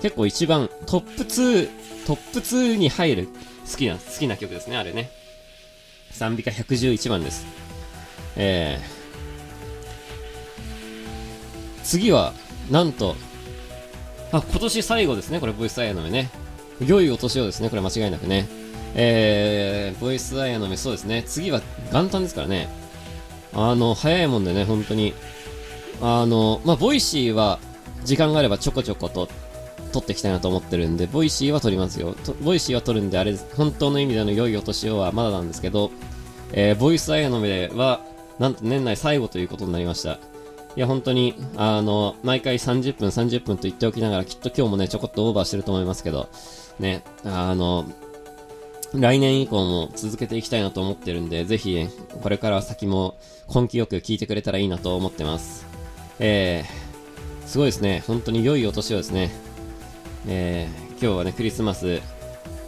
[0.00, 1.68] 結構一番トップ2、
[2.06, 3.28] トップ2に入る
[3.70, 5.10] 好きな、好きな曲ですね、あれね。
[6.10, 7.46] 賛美歌111番です。
[8.36, 12.32] えー、次は、
[12.70, 13.16] なんと、
[14.32, 16.30] あ、今年最後ですね、これ、ボイスアヤノ.メね。
[16.84, 18.48] 良いお年をですね、これ間違いなくね。
[18.94, 21.22] えー、ボイスアヤノ.メ、そうですね。
[21.26, 21.60] 次は
[21.92, 22.68] 元旦ですからね。
[23.54, 25.14] あの、早いもんでね、本当に。
[26.00, 27.58] あの、まあ、ボイシーは、
[28.04, 29.28] 時間があればちょこちょこと
[29.92, 32.14] 撮っていきたいなと思ってるんで、ボイシーは撮りますよ。
[32.42, 35.90] ボイシーは撮るんで、あれ、本当の意味での良いお年をはまだなんですけど、
[36.52, 38.00] えー、ボイスアイアの目では、
[38.38, 40.18] なんと年内最後ということになりました。
[40.76, 46.28] いや、本当に、あの、毎回30分、30分と言っておきながら、きっと今日もね、ちょこっとオーバーしてると思いますけど、
[46.80, 47.86] ね、あの、
[48.94, 51.88] 来年以降も続けていきたいなと思ってるんで、ぜひ、
[52.22, 53.16] これから先も
[53.52, 55.66] 根気よく聞いてくれたらいいなと思ってます。
[56.20, 58.04] えー、すごいですね。
[58.06, 59.32] 本当に良いお年をですね。
[60.28, 62.00] えー、今日はね、クリスマス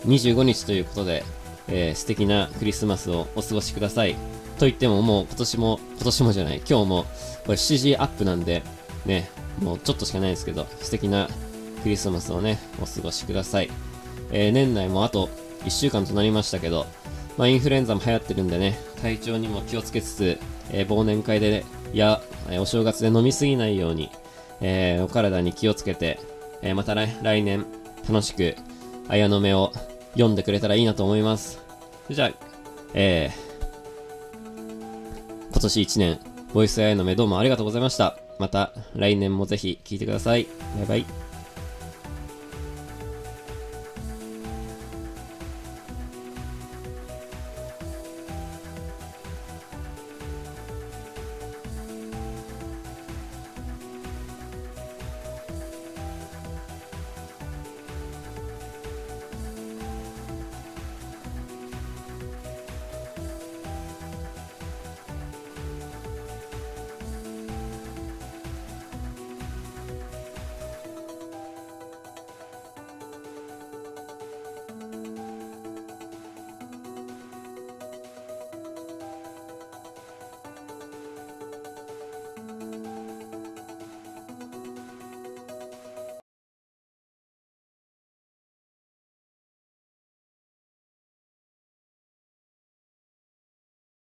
[0.05, 1.25] 25日ということで、
[1.69, 4.15] えー、素敵なクリスマスをお過ごしください。
[4.59, 7.05] と言ってももう今年も、今年もじゃない、今日も
[7.45, 8.65] これ7時アップなんで、
[9.05, 11.29] ね、もうちょっとしかないですけど、素敵な
[11.85, 13.71] クリスマスをね、お過ごしください。
[14.33, 15.29] えー、年内もあと
[15.67, 16.87] 1週間となりましたけど、
[17.37, 20.39] まあ、インフルエンザも流行ってるんでね、体調にも気をつけつつ、
[20.71, 22.23] えー、忘年会で、や、
[22.61, 24.11] お正月で飲みすぎないように、
[24.61, 26.19] えー、お体に気をつけて、
[26.63, 27.67] えー、また来来年
[28.09, 28.55] 楽しく
[29.09, 29.73] 綾の目を
[30.13, 31.61] 読んでくれたらいいなと思います。
[32.09, 32.31] じゃあ、
[32.95, 33.35] えー、
[35.51, 36.21] 今年1年、
[36.55, 38.17] ボイス綾の目どうもありがとうございました。
[38.39, 40.47] また来年もぜひ聞いてください。
[40.79, 41.26] バイバイ。